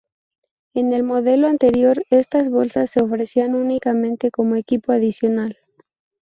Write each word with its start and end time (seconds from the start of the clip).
En 0.73 0.93
el 0.93 1.03
modelo 1.03 1.45
anterior 1.47 2.03
estas 2.09 2.49
bolsas 2.49 2.89
se 2.89 3.03
ofrecían 3.03 3.53
únicamente 3.53 4.31
como 4.31 4.55
equipo 4.55 4.91
adicional. 4.93 5.59